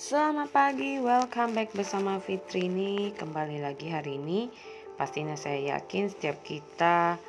[0.00, 4.48] Selamat pagi, welcome back bersama Fitrini Kembali lagi hari ini.
[4.96, 7.20] Pastinya saya yakin setiap kita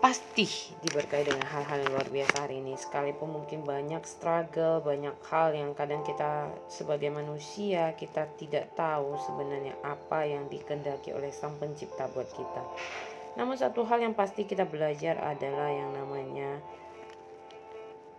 [0.00, 0.48] Pasti
[0.80, 2.80] diberkahi dengan hal-hal yang luar biasa hari ini.
[2.80, 9.76] Sekalipun mungkin banyak struggle, banyak hal yang kadang kita sebagai manusia Kita tidak tahu sebenarnya
[9.84, 12.62] apa yang dikendaki oleh sang pencipta buat kita.
[13.36, 16.56] Namun satu hal yang pasti kita belajar adalah yang namanya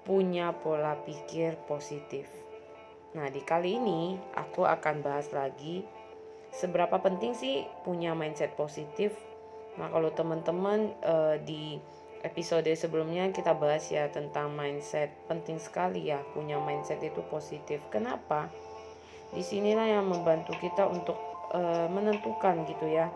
[0.06, 2.49] punya pola pikir positif
[3.18, 5.82] Nah, di kali ini aku akan bahas lagi
[6.54, 9.18] seberapa penting sih punya mindset positif.
[9.82, 11.82] Nah, kalau teman-teman uh, di
[12.20, 15.10] episode sebelumnya kita bahas ya tentang mindset.
[15.26, 17.80] Penting sekali ya punya mindset itu positif.
[17.90, 18.52] Kenapa?
[19.32, 21.16] Di sinilah yang membantu kita untuk
[21.54, 23.08] uh, menentukan gitu ya.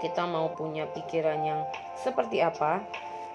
[0.00, 1.60] Kita mau punya pikiran yang
[1.98, 2.80] seperti apa?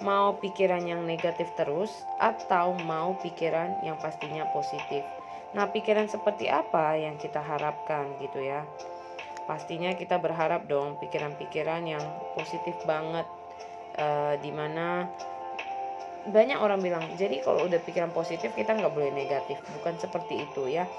[0.04, 5.08] Mau pikiran yang negatif terus atau mau pikiran yang pastinya positif?
[5.55, 8.68] Nah, pikiran seperti apa yang kita harapkan gitu ya?
[9.48, 12.04] Pastinya kita berharap dong pikiran-pikiran yang
[12.35, 13.23] positif banget
[13.96, 15.07] uh, di mana
[16.26, 20.66] banyak orang bilang jadi kalau udah pikiran positif kita nggak boleh negatif bukan seperti itu
[20.73, 20.90] ya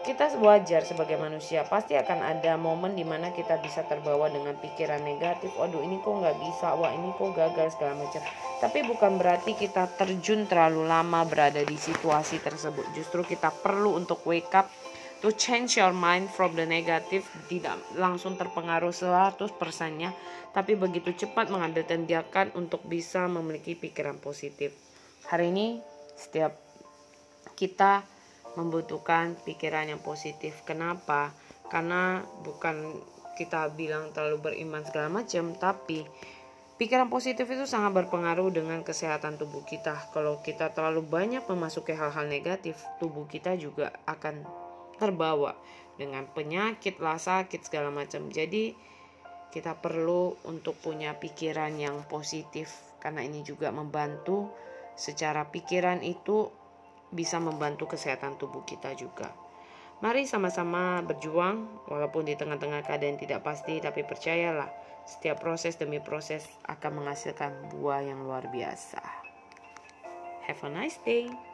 [0.00, 1.62] kita wajar sebagai manusia.
[1.68, 5.52] Pasti akan ada momen di mana kita bisa terbawa dengan pikiran negatif.
[5.54, 6.72] Waduh ini kok nggak bisa?
[6.72, 8.22] Wah ini kok gagal segala macam.
[8.60, 12.96] Tapi bukan berarti kita terjun terlalu lama berada di situasi tersebut.
[12.96, 14.72] Justru kita perlu untuk wake up
[15.20, 17.24] to change your mind from the negative.
[17.52, 19.52] Tidak langsung terpengaruh 100%
[20.00, 20.16] nya
[20.50, 24.74] tapi begitu cepat mengambil tindakan untuk bisa memiliki pikiran positif.
[25.30, 25.78] Hari ini
[26.18, 26.58] setiap
[27.54, 28.02] kita
[28.54, 30.62] membutuhkan pikiran yang positif.
[30.66, 31.34] Kenapa?
[31.70, 32.98] Karena bukan
[33.38, 36.04] kita bilang terlalu beriman segala macam, tapi
[36.80, 40.10] pikiran positif itu sangat berpengaruh dengan kesehatan tubuh kita.
[40.16, 44.44] Kalau kita terlalu banyak memasuki hal-hal negatif, tubuh kita juga akan
[45.00, 45.56] terbawa
[45.96, 48.28] dengan penyakit lah sakit segala macam.
[48.32, 48.72] Jadi
[49.50, 52.70] kita perlu untuk punya pikiran yang positif
[53.02, 54.52] karena ini juga membantu
[54.94, 56.52] secara pikiran itu
[57.10, 59.34] bisa membantu kesehatan tubuh kita juga.
[60.00, 64.72] Mari sama-sama berjuang walaupun di tengah-tengah keadaan tidak pasti tapi percayalah
[65.04, 69.02] setiap proses demi proses akan menghasilkan buah yang luar biasa.
[70.48, 71.49] Have a nice day.